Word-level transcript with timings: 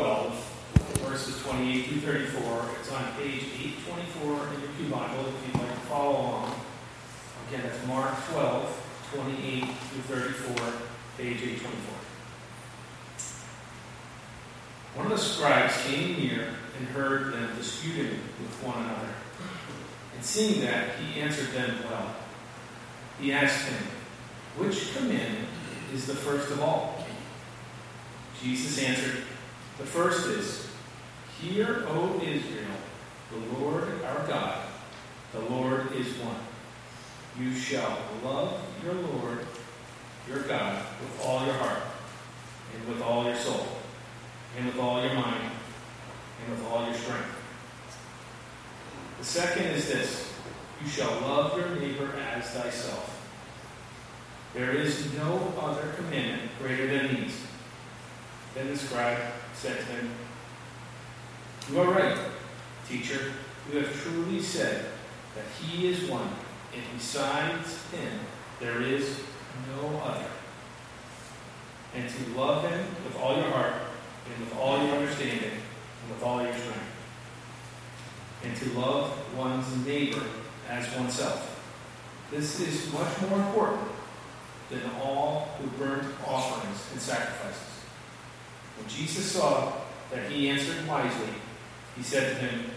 12, 0.00 1.02
verses 1.02 1.42
28 1.42 1.86
through 1.88 2.00
34. 2.00 2.70
It's 2.80 2.90
on 2.90 3.04
page 3.18 3.44
824 3.52 4.32
in 4.32 4.60
your 4.62 4.70
Pew 4.78 4.88
Bible 4.88 5.26
if 5.28 5.46
you'd 5.46 5.60
like 5.60 5.74
to 5.74 5.80
follow 5.80 6.20
along. 6.20 6.60
Again, 7.48 7.66
it's 7.66 7.86
Mark 7.86 8.14
12, 8.30 9.10
28 9.12 9.60
through 9.60 10.16
34, 10.16 10.72
page 11.18 11.42
824. 11.42 11.94
One 14.94 15.12
of 15.12 15.18
the 15.18 15.18
scribes 15.18 15.76
came 15.82 16.18
near 16.18 16.48
and 16.78 16.88
heard 16.88 17.34
them 17.34 17.54
disputing 17.58 18.20
with 18.40 18.62
one 18.64 18.78
another. 18.78 19.12
And 20.14 20.24
seeing 20.24 20.62
that, 20.62 20.96
he 20.96 21.20
answered 21.20 21.48
them 21.48 21.76
well. 21.84 22.14
He 23.20 23.34
asked 23.34 23.68
him, 23.68 23.82
Which 24.56 24.96
commandment 24.96 25.48
is 25.92 26.06
the 26.06 26.14
first 26.14 26.50
of 26.50 26.62
all? 26.62 27.04
Jesus 28.42 28.82
answered, 28.82 29.24
The 29.80 29.86
first 29.86 30.26
is, 30.26 30.66
Hear, 31.40 31.86
O 31.88 32.20
Israel, 32.22 32.76
the 33.30 33.58
Lord 33.58 33.88
our 34.04 34.26
God, 34.26 34.62
the 35.32 35.40
Lord 35.40 35.90
is 35.92 36.06
one. 36.18 36.36
You 37.40 37.54
shall 37.54 37.98
love 38.22 38.60
your 38.84 38.92
Lord, 38.92 39.46
your 40.28 40.42
God, 40.42 40.84
with 41.00 41.24
all 41.24 41.46
your 41.46 41.54
heart, 41.54 41.82
and 42.74 42.88
with 42.92 43.02
all 43.02 43.24
your 43.24 43.36
soul, 43.36 43.66
and 44.58 44.66
with 44.66 44.78
all 44.78 45.02
your 45.02 45.14
mind, 45.14 45.50
and 46.42 46.54
with 46.54 46.66
all 46.66 46.84
your 46.84 46.94
strength. 46.94 47.24
The 49.18 49.24
second 49.24 49.64
is 49.64 49.88
this 49.88 50.30
you 50.82 50.90
shall 50.90 51.20
love 51.22 51.56
your 51.56 51.70
neighbor 51.76 52.10
as 52.34 52.50
thyself. 52.50 53.16
There 54.52 54.72
is 54.72 55.10
no 55.14 55.54
other 55.58 55.94
commandment 55.96 56.50
greater 56.58 56.86
than 56.86 57.14
these. 57.14 57.40
Then 58.54 58.68
the 58.68 58.76
scribe 58.76 59.18
said 59.60 59.76
to 59.76 59.84
him, 59.84 60.10
You 61.70 61.80
are 61.80 61.92
right, 61.92 62.18
teacher. 62.88 63.32
You 63.70 63.80
have 63.80 64.02
truly 64.02 64.40
said 64.40 64.86
that 65.36 65.44
he 65.60 65.88
is 65.88 66.08
one, 66.08 66.30
and 66.72 66.82
besides 66.94 67.84
him 67.92 68.20
there 68.58 68.80
is 68.80 69.20
no 69.76 69.98
other. 69.98 70.24
And 71.94 72.08
to 72.08 72.40
love 72.40 72.70
him 72.70 72.86
with 73.04 73.16
all 73.16 73.36
your 73.36 73.50
heart, 73.50 73.74
and 74.24 74.46
with 74.46 74.56
all 74.58 74.82
your 74.82 74.96
understanding, 74.96 75.50
and 75.50 76.14
with 76.14 76.22
all 76.22 76.42
your 76.42 76.54
strength. 76.54 76.80
And 78.42 78.56
to 78.56 78.80
love 78.80 79.36
one's 79.36 79.84
neighbor 79.84 80.24
as 80.70 80.90
oneself. 80.96 81.62
This 82.30 82.60
is 82.60 82.90
much 82.94 83.20
more 83.28 83.38
important 83.40 83.88
than 84.70 84.80
all 85.02 85.50
who 85.60 85.68
burnt 85.76 86.06
offerings 86.26 86.78
and 86.92 87.00
sacrifices. 87.00 87.79
When 88.80 88.88
Jesus 88.88 89.30
saw 89.32 89.72
that 90.10 90.30
he 90.30 90.48
answered 90.48 90.86
wisely, 90.86 91.28
he 91.96 92.02
said 92.02 92.36
to 92.36 92.46
him, 92.46 92.70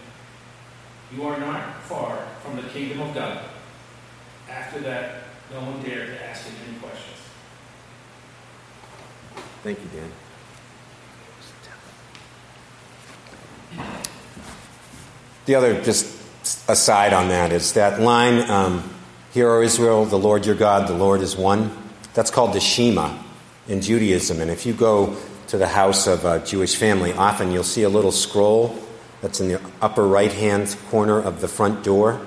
You 1.14 1.24
are 1.24 1.38
not 1.38 1.82
far 1.82 2.18
from 2.42 2.56
the 2.56 2.62
kingdom 2.68 3.00
of 3.00 3.14
God. 3.14 3.40
After 4.50 4.80
that, 4.80 5.22
no 5.50 5.60
one 5.60 5.82
dared 5.82 6.08
to 6.08 6.26
ask 6.26 6.44
him 6.44 6.54
any 6.68 6.78
questions. 6.78 7.16
Thank 9.62 9.78
you, 9.80 9.88
Dan. 9.98 10.10
The 15.46 15.54
other, 15.54 15.82
just 15.82 16.68
aside 16.68 17.12
on 17.12 17.28
that, 17.28 17.52
is 17.52 17.72
that 17.72 18.00
line, 18.00 18.48
um, 18.50 18.90
Hear, 19.32 19.50
O 19.50 19.62
Israel, 19.62 20.04
the 20.04 20.18
Lord 20.18 20.46
your 20.46 20.54
God, 20.54 20.86
the 20.88 20.94
Lord 20.94 21.20
is 21.20 21.36
one. 21.36 21.76
That's 22.12 22.30
called 22.30 22.52
the 22.52 22.60
Shema 22.60 23.18
in 23.66 23.80
Judaism. 23.80 24.40
And 24.40 24.50
if 24.50 24.64
you 24.64 24.72
go 24.72 25.16
to 25.54 25.58
the 25.58 25.68
house 25.68 26.08
of 26.08 26.24
a 26.24 26.44
Jewish 26.44 26.74
family, 26.74 27.12
often 27.12 27.52
you'll 27.52 27.62
see 27.62 27.84
a 27.84 27.88
little 27.88 28.10
scroll 28.10 28.76
that's 29.20 29.38
in 29.38 29.46
the 29.46 29.60
upper 29.80 30.04
right 30.04 30.32
hand 30.32 30.76
corner 30.90 31.22
of 31.22 31.40
the 31.40 31.46
front 31.46 31.84
door. 31.84 32.20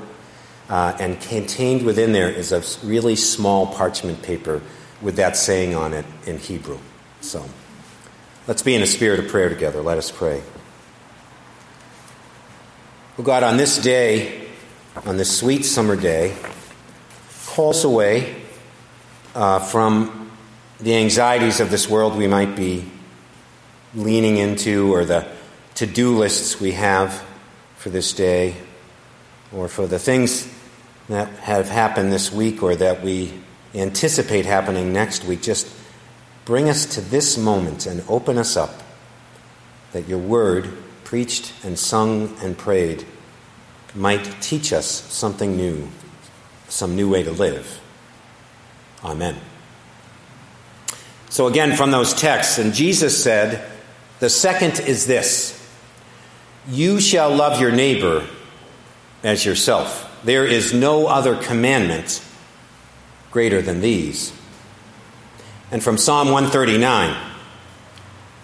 Uh, 0.69 0.95
and 0.97 1.19
contained 1.19 1.83
within 1.83 2.13
there 2.13 2.29
is 2.29 2.53
a 2.53 2.63
really 2.87 3.17
small 3.17 3.67
parchment 3.67 4.23
paper 4.23 4.61
with 5.01 5.17
that 5.17 5.35
saying 5.35 5.75
on 5.75 5.93
it 5.93 6.05
in 6.25 6.37
Hebrew. 6.37 6.77
So 7.19 7.43
let's 8.47 8.61
be 8.61 8.75
in 8.75 8.81
a 8.81 8.87
spirit 8.87 9.19
of 9.19 9.27
prayer 9.27 9.49
together. 9.49 9.81
Let 9.81 9.97
us 9.97 10.09
pray. 10.09 10.41
Oh 13.19 13.23
God, 13.23 13.43
on 13.43 13.57
this 13.57 13.77
day, 13.77 14.47
on 15.05 15.17
this 15.17 15.37
sweet 15.37 15.65
summer 15.65 15.97
day, 15.97 16.33
call 17.47 17.71
us 17.71 17.83
away 17.83 18.41
uh, 19.35 19.59
from 19.59 20.31
the 20.79 20.95
anxieties 20.95 21.59
of 21.59 21.69
this 21.69 21.89
world 21.89 22.15
we 22.15 22.27
might 22.27 22.55
be 22.55 22.89
leaning 23.95 24.37
into 24.37 24.93
or 24.93 25.05
the 25.05 25.27
to 25.75 25.85
do 25.85 26.17
lists 26.17 26.59
we 26.59 26.71
have 26.71 27.23
for 27.75 27.89
this 27.89 28.13
day 28.13 28.55
or 29.53 29.67
for 29.67 29.85
the 29.85 29.99
things 29.99 30.51
that 31.07 31.29
have 31.39 31.69
happened 31.69 32.11
this 32.11 32.31
week 32.31 32.63
or 32.63 32.75
that 32.75 33.03
we 33.03 33.31
anticipate 33.75 34.45
happening 34.45 34.91
next 34.91 35.23
week. 35.23 35.41
Just 35.41 35.71
bring 36.45 36.67
us 36.67 36.85
to 36.95 37.01
this 37.01 37.37
moment 37.37 37.85
and 37.85 38.03
open 38.09 38.37
us 38.37 38.57
up 38.57 38.81
that 39.91 40.07
your 40.07 40.17
word, 40.17 40.67
preached 41.03 41.53
and 41.63 41.77
sung 41.77 42.35
and 42.41 42.57
prayed, 42.57 43.05
might 43.95 44.41
teach 44.41 44.73
us 44.73 44.87
something 44.87 45.55
new, 45.55 45.87
some 46.67 46.95
new 46.95 47.09
way 47.09 47.23
to 47.23 47.31
live. 47.31 47.79
Amen. 49.03 49.37
So, 51.29 51.47
again, 51.47 51.75
from 51.75 51.91
those 51.91 52.13
texts, 52.13 52.57
and 52.57 52.73
Jesus 52.73 53.21
said, 53.21 53.69
the 54.19 54.29
second 54.29 54.79
is 54.79 55.05
this 55.05 55.53
You 56.67 56.99
shall 56.99 57.33
love 57.33 57.61
your 57.61 57.71
neighbor 57.71 58.25
as 59.23 59.45
yourself. 59.45 60.03
There 60.23 60.45
is 60.45 60.73
no 60.73 61.07
other 61.07 61.35
commandment 61.35 62.23
greater 63.31 63.61
than 63.61 63.81
these. 63.81 64.33
And 65.71 65.83
from 65.83 65.97
Psalm 65.97 66.27
139 66.31 67.15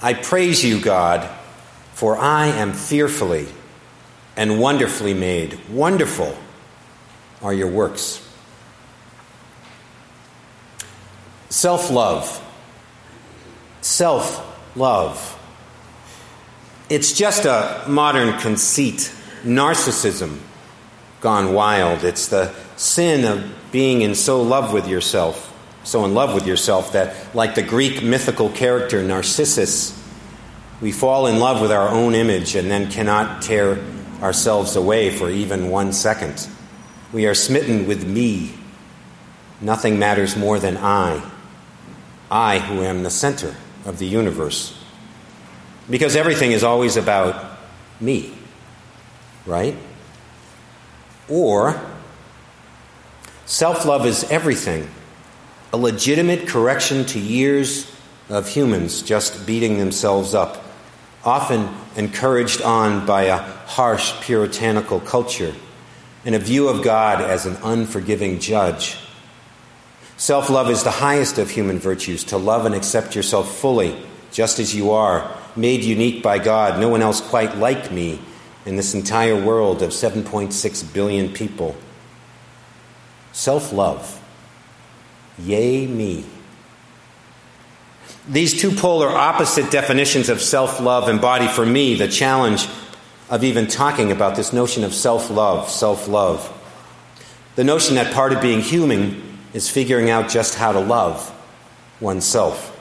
I 0.02 0.14
praise 0.14 0.64
you, 0.64 0.82
God, 0.82 1.30
for 1.94 2.18
I 2.18 2.48
am 2.48 2.74
fearfully 2.74 3.48
and 4.36 4.60
wonderfully 4.60 5.14
made. 5.14 5.58
Wonderful 5.70 6.38
are 7.42 7.54
your 7.54 7.70
works. 7.70 8.20
Self 11.50 11.90
love. 11.90 12.42
Self 13.82 14.76
love. 14.76 15.33
It's 16.90 17.14
just 17.14 17.46
a 17.46 17.86
modern 17.88 18.38
conceit, 18.40 19.12
narcissism 19.44 20.40
gone 21.22 21.54
wild. 21.54 22.04
It's 22.04 22.28
the 22.28 22.54
sin 22.76 23.24
of 23.24 23.72
being 23.72 24.02
in 24.02 24.14
so 24.14 24.42
love 24.42 24.74
with 24.74 24.88
yourself, 24.90 25.50
so 25.86 26.04
in 26.04 26.14
love 26.14 26.34
with 26.36 26.46
yourself 26.46 26.92
that, 26.92 27.34
like 27.34 27.56
the 27.56 27.64
Greek 27.64 28.04
mythical 28.04 28.50
character 28.50 29.02
Narcissus, 29.02 30.00
we 30.82 30.92
fall 30.92 31.28
in 31.28 31.40
love 31.40 31.62
with 31.62 31.72
our 31.72 31.88
own 31.88 32.14
image 32.14 32.56
and 32.56 32.70
then 32.70 32.92
cannot 32.92 33.42
tear 33.42 33.80
ourselves 34.22 34.76
away 34.76 35.10
for 35.10 35.30
even 35.30 35.70
one 35.70 35.94
second. 35.94 36.48
We 37.14 37.26
are 37.26 37.34
smitten 37.34 37.88
with 37.88 38.06
me. 38.06 38.54
Nothing 39.62 39.98
matters 39.98 40.36
more 40.36 40.60
than 40.60 40.76
I. 40.76 41.24
I, 42.30 42.60
who 42.60 42.82
am 42.82 43.04
the 43.04 43.10
center 43.10 43.56
of 43.86 44.00
the 44.00 44.08
universe. 44.08 44.83
Because 45.90 46.16
everything 46.16 46.52
is 46.52 46.64
always 46.64 46.96
about 46.96 47.58
me, 48.00 48.34
right? 49.46 49.76
Or 51.30 51.82
self 53.46 53.86
love 53.86 54.06
is 54.06 54.24
everything, 54.26 54.88
a 55.72 55.78
legitimate 55.78 56.48
correction 56.48 57.06
to 57.06 57.20
years 57.20 57.92
of 58.30 58.48
humans 58.48 59.02
just 59.02 59.46
beating 59.46 59.78
themselves 59.78 60.34
up, 60.34 60.64
often 61.26 61.70
encouraged 61.96 62.62
on 62.62 63.06
by 63.06 63.24
a 63.24 63.38
harsh 63.38 64.14
puritanical 64.22 65.00
culture 65.00 65.54
and 66.26 66.36
a 66.36 66.40
view 66.40 66.70
of 66.70 66.84
God 66.84 67.22
as 67.22 67.46
an 67.46 67.58
unforgiving 67.64 68.40
judge. 68.40 68.98
Self 70.16 70.50
love 70.50 70.70
is 70.70 70.84
the 70.84 70.92
highest 70.92 71.38
of 71.38 71.50
human 71.50 71.80
virtues 71.80 72.24
to 72.26 72.38
love 72.38 72.66
and 72.66 72.74
accept 72.74 73.16
yourself 73.16 73.58
fully, 73.58 73.98
just 74.32 74.60
as 74.60 74.74
you 74.74 74.92
are, 74.92 75.38
made 75.56 75.84
unique 75.84 76.24
by 76.24 76.40
God, 76.40 76.80
no 76.80 76.90
one 76.90 77.02
else 77.02 77.22
quite 77.22 77.58
like 77.58 77.92
me 77.92 78.20
in 78.66 78.76
this 78.76 78.94
entire 78.94 79.40
world 79.40 79.82
of 79.82 79.92
7.6 79.92 80.94
billion 80.94 81.34
people. 81.34 81.76
Self 83.32 83.74
love. 83.74 84.22
Yay, 85.40 85.88
me. 85.88 86.26
These 88.28 88.62
two 88.62 88.72
polar 88.72 89.10
opposite 89.10 89.70
definitions 89.72 90.30
of 90.30 90.42
self 90.42 90.80
love 90.80 91.10
embody 91.10 91.48
for 91.48 91.66
me 91.66 91.96
the 91.96 92.08
challenge 92.08 92.68
of 93.30 93.44
even 93.44 93.68
talking 93.68 94.12
about 94.12 94.36
this 94.36 94.54
notion 94.54 94.84
of 94.84 94.94
self 94.94 95.30
love, 95.30 95.70
self 95.70 96.08
love. 96.08 96.50
The 97.56 97.64
notion 97.64 97.96
that 97.96 98.14
part 98.14 98.32
of 98.32 98.42
being 98.42 98.62
human 98.62 99.40
is 99.54 99.70
figuring 99.70 100.10
out 100.10 100.30
just 100.30 100.56
how 100.56 100.72
to 100.72 100.80
love 100.80 101.30
oneself. 102.00 102.73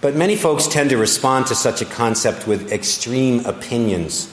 But 0.00 0.14
many 0.14 0.36
folks 0.36 0.66
tend 0.66 0.90
to 0.90 0.98
respond 0.98 1.46
to 1.46 1.54
such 1.54 1.80
a 1.80 1.86
concept 1.86 2.46
with 2.46 2.70
extreme 2.72 3.44
opinions, 3.46 4.32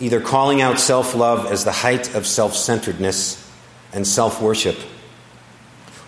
either 0.00 0.20
calling 0.20 0.62
out 0.62 0.80
self 0.80 1.14
love 1.14 1.46
as 1.46 1.64
the 1.64 1.72
height 1.72 2.14
of 2.14 2.26
self 2.26 2.54
centeredness 2.54 3.40
and 3.92 4.06
self 4.06 4.40
worship, 4.40 4.76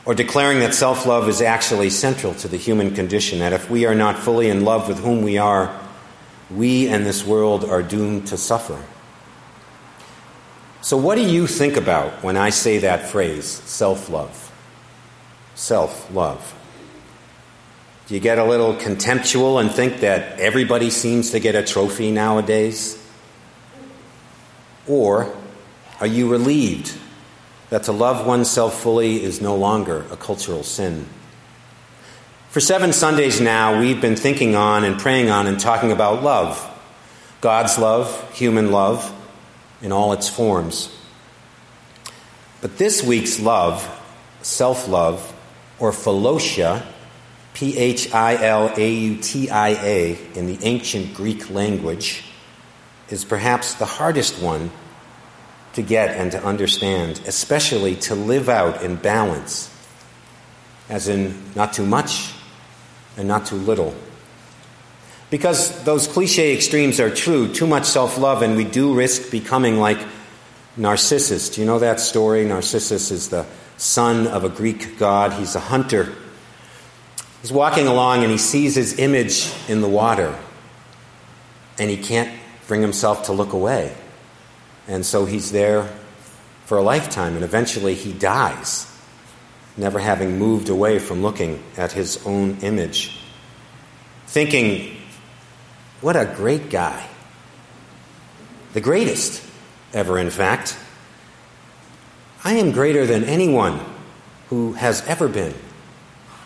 or 0.05 0.14
declaring 0.14 0.61
that 0.61 0.75
self 0.75 1.05
love 1.05 1.29
is 1.29 1.43
actually 1.43 1.91
central 1.91 2.35
to 2.35 2.49
the 2.49 2.56
human 2.56 2.94
condition, 2.94 3.41
that 3.41 3.53
if 3.53 3.69
we 3.70 3.85
are 3.85 3.94
not 3.94 4.19
fully 4.19 4.49
in 4.49 4.64
love 4.64 4.88
with 4.88 5.00
whom 5.00 5.23
we 5.23 5.37
are, 5.37 5.79
we 6.50 6.88
and 6.88 7.05
this 7.05 7.25
world 7.26 7.64
are 7.64 7.82
doomed 7.82 8.29
to 8.29 8.37
suffer. 8.37 8.82
So, 10.81 10.97
what 10.97 11.17
do 11.17 11.23
you 11.23 11.47
think 11.47 11.76
about 11.76 12.23
when 12.23 12.37
I 12.37 12.50
say 12.50 12.79
that 12.79 13.08
phrase, 13.08 13.47
self 13.47 14.08
love? 14.08 14.53
Self 15.56 16.11
love. 16.14 16.56
Do 18.06 18.14
you 18.14 18.20
get 18.20 18.38
a 18.38 18.44
little 18.44 18.75
contemptual 18.75 19.58
and 19.58 19.70
think 19.70 20.00
that 20.00 20.38
everybody 20.38 20.91
seems 20.91 21.31
to 21.31 21.41
get 21.41 21.56
a 21.56 21.62
trophy 21.64 22.12
nowadays? 22.12 23.03
Or 24.87 25.35
are 25.99 26.06
you 26.06 26.31
relieved 26.31 26.97
that 27.70 27.82
to 27.85 27.93
love 27.93 28.25
oneself 28.25 28.81
fully 28.81 29.25
is 29.25 29.41
no 29.41 29.56
longer 29.56 30.06
a 30.12 30.17
cultural 30.17 30.62
sin? 30.62 31.06
For 32.50 32.61
seven 32.61 32.93
Sundays 32.93 33.41
now, 33.41 33.81
we've 33.81 34.00
been 34.00 34.17
thinking 34.17 34.55
on 34.55 34.85
and 34.85 35.00
praying 35.00 35.29
on 35.29 35.49
and 35.49 35.58
talking 35.58 35.91
about 35.91 36.23
love 36.23 36.73
God's 37.41 37.76
love, 37.76 38.32
human 38.32 38.70
love, 38.73 39.12
in 39.82 39.93
all 39.93 40.12
its 40.12 40.29
forms. 40.29 40.97
But 42.61 42.79
this 42.79 43.03
week's 43.03 43.38
love, 43.38 43.87
self 44.43 44.88
love, 44.88 45.35
or 45.79 45.93
philautia, 45.93 46.85
P 47.56 47.75
H 47.79 48.12
I 48.12 48.35
L 48.44 48.70
A 48.76 48.93
U 48.93 49.17
T 49.17 49.49
I 49.49 49.70
A, 49.70 50.19
in 50.35 50.47
the 50.47 50.58
ancient 50.61 51.14
Greek 51.14 51.49
language, 51.49 52.23
is 53.08 53.25
perhaps 53.25 53.73
the 53.76 53.87
hardest 53.87 54.43
one 54.43 54.70
to 55.73 55.81
get 55.81 56.11
and 56.19 56.31
to 56.32 56.44
understand, 56.44 57.19
especially 57.26 57.97
to 57.97 58.14
live 58.14 58.50
out 58.50 58.82
in 58.82 58.97
balance, 58.97 59.70
as 60.91 61.08
in 61.08 61.35
not 61.55 61.73
too 61.73 61.87
much 61.87 62.35
and 63.17 63.26
not 63.26 63.47
too 63.47 63.56
little. 63.56 63.94
Because 65.31 65.82
those 65.85 66.06
cliche 66.06 66.55
extremes 66.55 67.00
are 67.00 67.08
true 67.08 67.50
too 67.50 67.67
much 67.67 67.87
self 67.87 68.19
love, 68.19 68.43
and 68.43 68.58
we 68.58 68.64
do 68.64 68.93
risk 68.93 69.31
becoming 69.31 69.79
like 69.79 70.06
Narcissus. 70.76 71.49
Do 71.49 71.62
you 71.62 71.67
know 71.67 71.79
that 71.79 72.00
story? 72.00 72.44
Narcissus 72.44 73.11
is 73.11 73.31
the 73.31 73.47
son 73.79 74.26
of 74.26 74.44
a 74.44 74.50
Greek 74.50 74.99
god, 74.99 75.32
he's 75.32 75.55
a 75.55 75.61
hunter. 75.61 76.14
He's 77.42 77.52
walking 77.52 77.86
along 77.86 78.22
and 78.22 78.30
he 78.32 78.38
sees 78.38 78.74
his 78.74 78.98
image 78.98 79.52
in 79.68 79.80
the 79.80 79.88
water, 79.88 80.36
and 81.78 81.90
he 81.90 81.96
can't 81.96 82.38
bring 82.66 82.80
himself 82.80 83.26
to 83.26 83.32
look 83.32 83.52
away. 83.52 83.94
And 84.88 85.04
so 85.04 85.24
he's 85.24 85.52
there 85.52 85.88
for 86.64 86.78
a 86.78 86.82
lifetime, 86.82 87.34
and 87.34 87.44
eventually 87.44 87.94
he 87.94 88.12
dies, 88.12 88.92
never 89.76 89.98
having 89.98 90.38
moved 90.38 90.68
away 90.68 90.98
from 90.98 91.22
looking 91.22 91.62
at 91.76 91.92
his 91.92 92.24
own 92.26 92.58
image. 92.62 93.20
Thinking, 94.26 94.96
what 96.00 96.16
a 96.16 96.32
great 96.36 96.70
guy. 96.70 97.08
The 98.72 98.80
greatest 98.80 99.42
ever, 99.92 100.18
in 100.18 100.30
fact. 100.30 100.76
I 102.44 102.54
am 102.54 102.72
greater 102.72 103.06
than 103.06 103.24
anyone 103.24 103.80
who 104.50 104.74
has 104.74 105.04
ever 105.06 105.28
been 105.28 105.54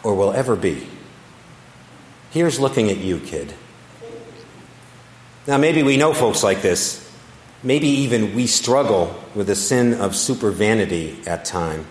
or 0.02 0.14
will 0.14 0.32
ever 0.32 0.56
be. 0.56 0.86
Here's 2.30 2.60
looking 2.60 2.90
at 2.90 2.98
you, 2.98 3.18
kid. 3.18 3.52
Now, 5.46 5.58
maybe 5.58 5.82
we 5.82 5.96
know 5.96 6.14
folks 6.14 6.42
like 6.42 6.62
this. 6.62 7.06
Maybe 7.62 7.88
even 7.88 8.34
we 8.34 8.46
struggle 8.46 9.14
with 9.34 9.46
the 9.48 9.54
sin 9.54 9.94
of 9.94 10.16
super 10.16 10.50
vanity 10.50 11.18
at 11.26 11.44
time, 11.44 11.86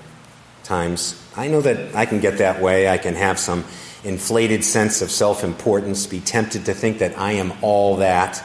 times. 0.64 1.22
I 1.36 1.48
know 1.48 1.62
that 1.62 1.96
I 1.96 2.06
can 2.06 2.20
get 2.20 2.40
that 2.40 2.62
way. 2.62 2.90
I 2.90 2.98
can 2.98 3.16
have 3.16 3.38
some 3.38 3.66
inflated 4.04 4.64
sense 4.64 5.02
of 5.02 5.12
self 5.12 5.44
importance, 5.44 6.08
be 6.08 6.22
tempted 6.22 6.66
to 6.66 6.74
think 6.74 7.00
that 7.00 7.18
I 7.18 7.34
am 7.34 7.54
all 7.62 7.98
that. 7.98 8.44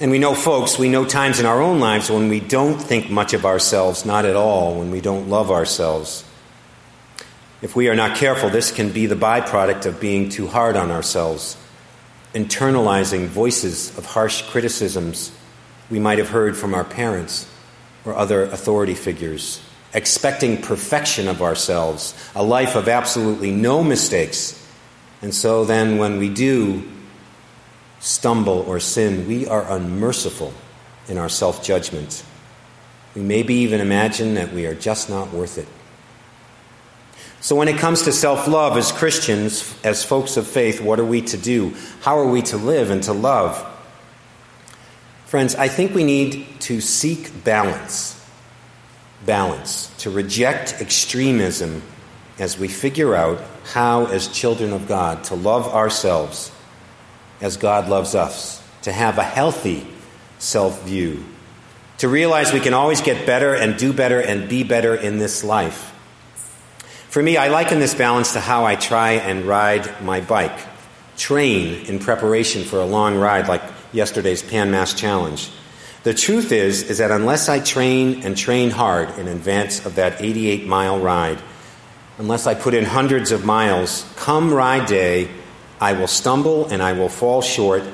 And 0.00 0.12
we 0.12 0.18
know, 0.18 0.34
folks, 0.34 0.78
we 0.78 0.88
know 0.88 1.04
times 1.04 1.40
in 1.40 1.46
our 1.46 1.60
own 1.60 1.80
lives 1.80 2.10
when 2.10 2.28
we 2.28 2.38
don't 2.38 2.78
think 2.78 3.10
much 3.10 3.34
of 3.34 3.44
ourselves, 3.44 4.04
not 4.04 4.24
at 4.24 4.36
all, 4.36 4.78
when 4.78 4.92
we 4.92 5.00
don't 5.00 5.28
love 5.28 5.50
ourselves. 5.50 6.24
If 7.60 7.74
we 7.74 7.88
are 7.88 7.96
not 7.96 8.16
careful, 8.16 8.50
this 8.50 8.70
can 8.70 8.92
be 8.92 9.06
the 9.06 9.16
byproduct 9.16 9.84
of 9.86 10.00
being 10.00 10.28
too 10.28 10.46
hard 10.46 10.76
on 10.76 10.92
ourselves, 10.92 11.56
internalizing 12.32 13.26
voices 13.26 13.96
of 13.98 14.06
harsh 14.06 14.42
criticisms 14.42 15.32
we 15.90 15.98
might 15.98 16.18
have 16.18 16.28
heard 16.28 16.56
from 16.56 16.74
our 16.74 16.84
parents 16.84 17.48
or 18.04 18.14
other 18.14 18.44
authority 18.44 18.94
figures, 18.94 19.60
expecting 19.92 20.62
perfection 20.62 21.26
of 21.26 21.42
ourselves, 21.42 22.14
a 22.36 22.42
life 22.42 22.76
of 22.76 22.88
absolutely 22.88 23.50
no 23.50 23.82
mistakes. 23.82 24.54
And 25.20 25.34
so 25.34 25.64
then, 25.64 25.98
when 25.98 26.18
we 26.18 26.28
do, 26.28 26.88
stumble, 27.98 28.60
or 28.68 28.78
sin, 28.78 29.26
we 29.26 29.48
are 29.48 29.68
unmerciful 29.68 30.54
in 31.08 31.18
our 31.18 31.28
self 31.28 31.64
judgment. 31.64 32.22
We 33.16 33.22
maybe 33.22 33.54
even 33.54 33.80
imagine 33.80 34.34
that 34.34 34.52
we 34.52 34.66
are 34.66 34.74
just 34.74 35.10
not 35.10 35.32
worth 35.32 35.58
it. 35.58 35.66
So, 37.40 37.54
when 37.54 37.68
it 37.68 37.78
comes 37.78 38.02
to 38.02 38.12
self 38.12 38.48
love 38.48 38.76
as 38.76 38.90
Christians, 38.90 39.74
as 39.84 40.04
folks 40.04 40.36
of 40.36 40.46
faith, 40.46 40.80
what 40.80 40.98
are 40.98 41.04
we 41.04 41.22
to 41.22 41.36
do? 41.36 41.74
How 42.00 42.18
are 42.18 42.26
we 42.26 42.42
to 42.42 42.56
live 42.56 42.90
and 42.90 43.02
to 43.04 43.12
love? 43.12 43.64
Friends, 45.26 45.54
I 45.54 45.68
think 45.68 45.94
we 45.94 46.04
need 46.04 46.46
to 46.62 46.80
seek 46.80 47.44
balance. 47.44 48.14
Balance. 49.26 49.94
To 49.98 50.10
reject 50.10 50.80
extremism 50.80 51.82
as 52.38 52.58
we 52.58 52.66
figure 52.68 53.14
out 53.14 53.40
how, 53.72 54.06
as 54.06 54.28
children 54.28 54.72
of 54.72 54.88
God, 54.88 55.24
to 55.24 55.34
love 55.34 55.68
ourselves 55.68 56.50
as 57.40 57.56
God 57.56 57.88
loves 57.88 58.14
us, 58.14 58.62
to 58.82 58.92
have 58.92 59.18
a 59.18 59.22
healthy 59.22 59.86
self 60.38 60.82
view, 60.84 61.24
to 61.98 62.08
realize 62.08 62.52
we 62.52 62.60
can 62.60 62.74
always 62.74 63.00
get 63.00 63.26
better 63.26 63.54
and 63.54 63.76
do 63.76 63.92
better 63.92 64.20
and 64.20 64.48
be 64.48 64.64
better 64.64 64.94
in 64.94 65.18
this 65.18 65.44
life. 65.44 65.94
For 67.08 67.22
me, 67.22 67.38
I 67.38 67.48
liken 67.48 67.78
this 67.78 67.94
balance 67.94 68.34
to 68.34 68.40
how 68.40 68.66
I 68.66 68.76
try 68.76 69.12
and 69.12 69.46
ride 69.46 70.02
my 70.02 70.20
bike, 70.20 70.58
train 71.16 71.86
in 71.86 72.00
preparation 72.00 72.64
for 72.64 72.80
a 72.80 72.84
long 72.84 73.16
ride 73.16 73.48
like 73.48 73.62
yesterday's 73.92 74.42
Pan 74.42 74.70
Mass 74.70 74.92
Challenge. 74.92 75.50
The 76.02 76.12
truth 76.12 76.52
is, 76.52 76.90
is 76.90 76.98
that 76.98 77.10
unless 77.10 77.48
I 77.48 77.60
train 77.60 78.24
and 78.24 78.36
train 78.36 78.68
hard 78.68 79.18
in 79.18 79.26
advance 79.26 79.86
of 79.86 79.94
that 79.94 80.20
88 80.20 80.66
mile 80.66 81.00
ride, 81.00 81.38
unless 82.18 82.46
I 82.46 82.54
put 82.54 82.74
in 82.74 82.84
hundreds 82.84 83.32
of 83.32 83.42
miles, 83.42 84.04
come 84.16 84.52
ride 84.52 84.86
day, 84.86 85.30
I 85.80 85.94
will 85.94 86.08
stumble 86.08 86.66
and 86.66 86.82
I 86.82 86.92
will 86.92 87.08
fall 87.08 87.40
short. 87.40 87.84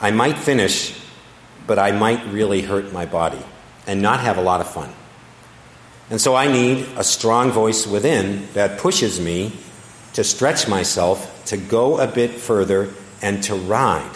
I 0.00 0.12
might 0.12 0.38
finish, 0.38 0.96
but 1.66 1.80
I 1.80 1.90
might 1.90 2.24
really 2.26 2.62
hurt 2.62 2.92
my 2.92 3.04
body 3.04 3.44
and 3.88 4.00
not 4.00 4.20
have 4.20 4.38
a 4.38 4.42
lot 4.42 4.60
of 4.60 4.70
fun. 4.70 4.94
And 6.10 6.20
so 6.20 6.34
I 6.34 6.50
need 6.50 6.86
a 6.96 7.04
strong 7.04 7.52
voice 7.52 7.86
within 7.86 8.48
that 8.54 8.78
pushes 8.78 9.20
me 9.20 9.52
to 10.14 10.24
stretch 10.24 10.66
myself, 10.66 11.44
to 11.46 11.56
go 11.56 11.98
a 11.98 12.08
bit 12.08 12.32
further, 12.32 12.92
and 13.22 13.42
to 13.44 13.54
ride, 13.54 14.10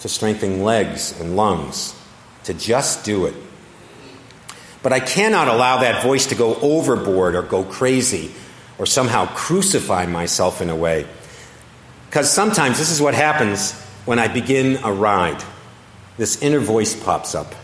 to 0.00 0.08
strengthen 0.08 0.62
legs 0.62 1.18
and 1.20 1.36
lungs, 1.36 2.00
to 2.44 2.54
just 2.54 3.04
do 3.04 3.26
it. 3.26 3.34
But 4.82 4.92
I 4.92 5.00
cannot 5.00 5.48
allow 5.48 5.80
that 5.80 6.02
voice 6.02 6.26
to 6.26 6.36
go 6.36 6.54
overboard 6.54 7.34
or 7.34 7.42
go 7.42 7.64
crazy 7.64 8.30
or 8.78 8.86
somehow 8.86 9.26
crucify 9.26 10.06
myself 10.06 10.62
in 10.62 10.70
a 10.70 10.76
way. 10.76 11.06
Because 12.08 12.32
sometimes 12.32 12.78
this 12.78 12.90
is 12.90 13.00
what 13.00 13.14
happens 13.14 13.72
when 14.04 14.18
I 14.18 14.28
begin 14.28 14.78
a 14.84 14.92
ride. 14.92 15.42
This 16.16 16.40
inner 16.40 16.60
voice 16.60 16.94
pops 16.94 17.34
up 17.34 17.54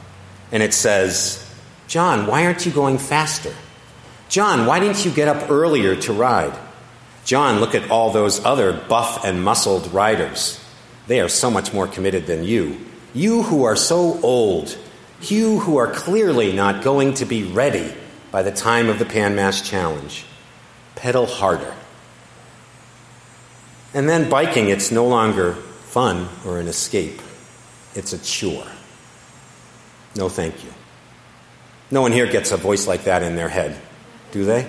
and 0.53 0.63
it 0.63 0.75
says, 0.75 1.46
John, 1.89 2.27
why 2.27 2.47
aren't 2.47 2.67
you 2.67 2.73
going 2.73 2.99
faster? 2.99 3.55
John, 4.29 4.67
why 4.67 4.81
didn't 4.81 5.05
you 5.05 5.11
get 5.11 5.29
up 5.29 5.51
earlier 5.51 5.97
to 5.97 6.13
ride? 6.13 6.59
John, 7.25 7.61
look 7.61 7.75
at 7.75 7.91
all 7.91 8.11
those 8.11 8.45
other 8.45 8.73
buff 8.73 9.25
and 9.25 9.43
muscled 9.43 9.93
riders. 9.93 10.63
They 11.07 11.21
are 11.21 11.29
so 11.29 11.51
much 11.51 11.73
more 11.73 11.87
committed 11.87 12.27
than 12.27 12.45
you. 12.45 12.81
You 13.15 13.43
who 13.45 13.65
are 13.65 13.77
so 13.77 14.21
old, 14.23 14.77
you 15.23 15.61
who 15.61 15.77
are 15.77 15.93
clearly 15.93 16.53
not 16.53 16.83
going 16.85 17.15
to 17.15 17.25
be 17.25 17.45
ready 17.45 17.95
by 18.31 18.43
the 18.43 18.53
time 18.53 18.89
of 18.89 18.99
the 18.99 19.05
Pan 19.05 19.35
Mass 19.35 19.67
Challenge. 19.67 20.25
Pedal 20.97 21.27
harder. 21.27 21.75
And 23.95 24.09
then 24.09 24.29
biking, 24.29 24.69
it's 24.69 24.91
no 24.91 25.07
longer 25.07 25.55
fun 25.55 26.29
or 26.45 26.59
an 26.59 26.69
escape, 26.69 27.23
it's 27.95 28.13
a 28.13 28.19
chore. 28.19 28.67
No, 30.17 30.29
thank 30.29 30.63
you. 30.65 30.71
No 31.91 32.03
one 32.03 32.13
here 32.13 32.27
gets 32.31 32.53
a 32.53 32.57
voice 32.57 32.87
like 32.87 33.05
that 33.05 33.23
in 33.23 33.37
their 33.37 33.49
head, 33.49 33.81
do 34.33 34.45
they? 34.45 34.63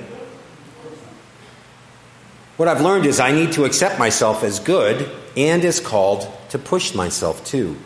What 2.57 2.67
I've 2.67 2.81
learned 2.81 3.05
is 3.05 3.19
I 3.19 3.31
need 3.31 3.53
to 3.53 3.65
accept 3.65 3.99
myself 3.99 4.43
as 4.43 4.59
good 4.59 5.09
and 5.35 5.63
as 5.63 5.79
called 5.79 6.31
to 6.49 6.57
push 6.57 6.95
myself 6.95 7.45
too. 7.45 7.77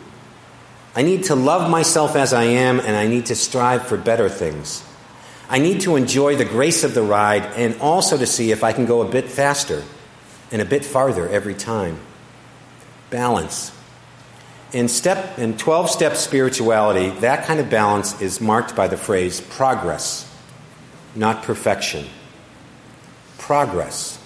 I 0.94 1.02
need 1.02 1.24
to 1.24 1.34
love 1.34 1.70
myself 1.70 2.16
as 2.16 2.32
I 2.32 2.44
am, 2.44 2.78
and 2.80 2.96
I 2.96 3.06
need 3.06 3.26
to 3.26 3.34
strive 3.34 3.86
for 3.86 3.96
better 3.96 4.28
things. 4.28 4.84
I 5.48 5.58
need 5.58 5.82
to 5.82 5.96
enjoy 5.96 6.36
the 6.36 6.44
grace 6.44 6.84
of 6.84 6.94
the 6.94 7.02
ride 7.02 7.44
and 7.56 7.78
also 7.80 8.16
to 8.16 8.26
see 8.26 8.52
if 8.52 8.64
I 8.64 8.72
can 8.72 8.86
go 8.86 9.02
a 9.02 9.08
bit 9.08 9.28
faster 9.28 9.84
and 10.50 10.62
a 10.62 10.66
bit 10.66 10.84
farther 10.84 11.28
every 11.28 11.54
time. 11.54 11.98
Balance. 13.10 13.72
In 14.72 14.88
step 14.88 15.38
in 15.38 15.58
12 15.58 15.90
step 15.90 16.16
spirituality, 16.16 17.10
that 17.20 17.44
kind 17.44 17.60
of 17.60 17.68
balance 17.68 18.20
is 18.22 18.40
marked 18.40 18.74
by 18.74 18.88
the 18.88 18.96
phrase 18.96 19.40
progress, 19.40 20.30
not 21.14 21.42
perfection. 21.42 22.06
Progress, 23.36 24.18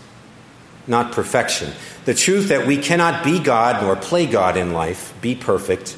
not 0.87 1.11
perfection. 1.11 1.73
The 2.05 2.15
truth 2.15 2.49
that 2.49 2.67
we 2.67 2.79
cannot 2.79 3.25
be 3.25 3.41
God 3.41 3.83
nor 3.83 3.97
play 3.97 4.27
God 4.27 4.57
in 4.57 4.73
life, 4.73 5.13
be 5.21 5.35
perfect, 5.35 5.97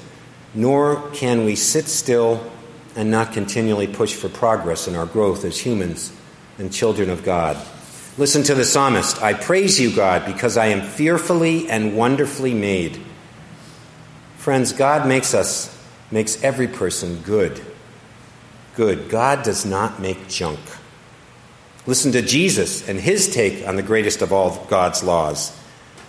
nor 0.55 1.11
can 1.11 1.45
we 1.45 1.55
sit 1.55 1.87
still 1.87 2.51
and 2.97 3.11
not 3.11 3.35
continually 3.35 3.87
push 3.87 4.15
for 4.15 4.31
progress 4.31 4.89
in 4.89 4.97
our 4.97 5.07
growth 5.07 5.45
as 5.45 5.61
humans 5.61 6.11
and 6.59 6.73
children 6.73 7.11
of 7.11 7.23
God. 7.23 7.57
Listen 8.17 8.43
to 8.45 8.55
the 8.55 8.65
psalmist 8.65 9.23
I 9.23 9.35
praise 9.35 9.79
you, 9.79 9.95
God, 9.95 10.25
because 10.25 10.57
I 10.57 10.67
am 10.67 10.81
fearfully 10.81 11.69
and 11.69 11.97
wonderfully 11.97 12.55
made. 12.55 13.05
Friends, 14.49 14.73
God 14.73 15.07
makes 15.07 15.35
us, 15.35 15.69
makes 16.11 16.43
every 16.43 16.69
person 16.69 17.21
good. 17.21 17.61
Good. 18.77 19.11
God 19.11 19.43
does 19.43 19.67
not 19.67 20.01
make 20.01 20.27
junk. 20.27 20.59
Listen 21.87 22.13
to 22.13 22.23
Jesus 22.23 22.89
and 22.89 22.99
his 22.99 23.29
take 23.29 23.69
on 23.69 23.77
the 23.77 23.83
greatest 23.83 24.23
of 24.23 24.33
all 24.33 24.65
God's 24.71 25.05
laws. 25.05 25.55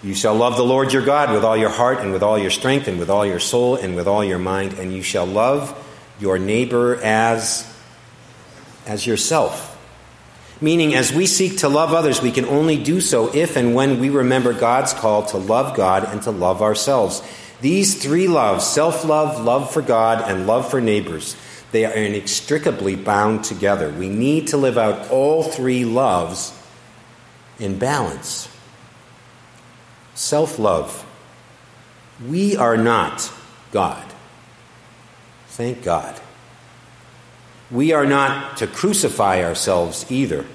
You 0.02 0.16
shall 0.16 0.36
love 0.36 0.56
the 0.56 0.64
Lord 0.64 0.94
your 0.94 1.04
God 1.04 1.34
with 1.34 1.44
all 1.44 1.58
your 1.58 1.70
heart 1.70 2.00
and 2.00 2.14
with 2.14 2.24
all 2.24 2.40
your 2.40 2.50
strength 2.50 2.88
and 2.88 2.98
with 2.98 3.10
all 3.10 3.26
your 3.26 3.42
soul 3.42 3.76
and 3.76 3.98
with 3.98 4.08
all 4.08 4.24
your 4.24 4.40
mind, 4.40 4.72
and 4.80 4.94
you 4.94 5.04
shall 5.04 5.26
love 5.26 5.78
your 6.18 6.40
neighbor 6.40 6.96
as 7.04 7.70
as 8.88 9.06
yourself. 9.06 9.78
Meaning, 10.62 10.96
as 10.96 11.12
we 11.12 11.26
seek 11.26 11.58
to 11.58 11.68
love 11.68 11.92
others, 11.92 12.22
we 12.22 12.32
can 12.32 12.46
only 12.46 12.82
do 12.82 13.02
so 13.02 13.36
if 13.36 13.58
and 13.58 13.76
when 13.76 14.00
we 14.00 14.10
remember 14.10 14.54
God's 14.54 14.94
call 14.94 15.26
to 15.26 15.38
love 15.38 15.76
God 15.76 16.06
and 16.06 16.22
to 16.22 16.32
love 16.32 16.62
ourselves. 16.62 17.22
These 17.62 18.02
three 18.02 18.28
loves 18.28 18.66
self 18.66 19.04
love, 19.04 19.44
love 19.44 19.72
for 19.72 19.82
God, 19.82 20.30
and 20.30 20.48
love 20.48 20.70
for 20.70 20.80
neighbors 20.80 21.36
they 21.72 21.86
are 21.86 21.94
inextricably 21.94 22.96
bound 22.96 23.44
together. 23.44 23.92
We 23.92 24.10
need 24.10 24.48
to 24.48 24.58
live 24.58 24.78
out 24.78 25.10
all 25.12 25.44
three 25.44 25.86
loves 25.86 26.54
in 27.60 27.78
balance. 27.78 28.50
Self 30.16 30.58
love. 30.58 31.06
We 32.28 32.58
are 32.58 32.76
not 32.76 33.32
God. 33.72 34.04
Thank 35.48 35.84
God. 35.84 36.20
We 37.72 37.94
are 37.94 38.06
not 38.06 38.58
to 38.58 38.68
crucify 38.68 39.44
ourselves 39.44 40.12
either. 40.12 40.46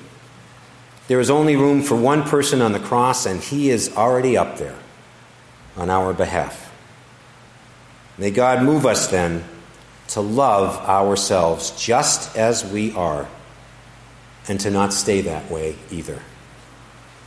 There 1.06 1.20
is 1.20 1.30
only 1.30 1.54
room 1.54 1.82
for 1.82 1.96
one 1.96 2.24
person 2.24 2.60
on 2.60 2.72
the 2.72 2.80
cross, 2.80 3.24
and 3.24 3.40
he 3.40 3.70
is 3.70 3.94
already 3.96 4.36
up 4.36 4.58
there 4.58 4.78
on 5.76 5.90
our 5.90 6.12
behalf. 6.12 6.63
May 8.18 8.30
God 8.30 8.62
move 8.62 8.86
us 8.86 9.08
then 9.08 9.44
to 10.08 10.20
love 10.20 10.76
ourselves 10.88 11.70
just 11.82 12.36
as 12.36 12.64
we 12.64 12.92
are, 12.94 13.28
and 14.46 14.60
to 14.60 14.70
not 14.70 14.92
stay 14.92 15.22
that 15.22 15.50
way 15.50 15.76
either. 15.90 16.20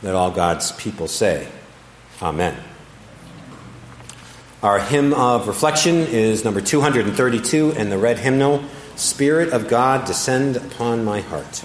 Let 0.02 0.14
all 0.14 0.30
God's 0.30 0.72
people 0.72 1.08
say, 1.08 1.48
Amen. 2.22 2.56
Our 4.62 4.80
hymn 4.80 5.12
of 5.12 5.46
reflection 5.46 5.96
is 5.96 6.44
number 6.44 6.60
232 6.60 7.72
in 7.72 7.90
the 7.90 7.98
red 7.98 8.18
hymnal 8.18 8.64
Spirit 8.96 9.52
of 9.52 9.68
God, 9.68 10.06
descend 10.06 10.56
upon 10.56 11.04
my 11.04 11.20
heart. 11.20 11.64